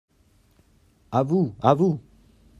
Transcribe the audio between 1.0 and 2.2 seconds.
A vous, à vous!…